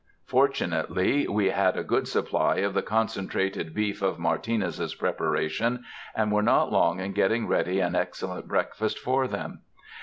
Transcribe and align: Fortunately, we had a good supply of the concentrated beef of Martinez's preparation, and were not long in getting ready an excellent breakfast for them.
Fortunately, 0.25 1.27
we 1.27 1.51
had 1.51 1.77
a 1.77 1.83
good 1.83 2.07
supply 2.07 2.55
of 2.55 2.73
the 2.73 2.81
concentrated 2.81 3.71
beef 3.71 4.01
of 4.01 4.17
Martinez's 4.17 4.95
preparation, 4.95 5.83
and 6.15 6.31
were 6.31 6.41
not 6.41 6.71
long 6.71 6.99
in 6.99 7.11
getting 7.11 7.45
ready 7.47 7.79
an 7.79 7.93
excellent 7.93 8.47
breakfast 8.47 8.97
for 8.97 9.27
them. 9.27 9.59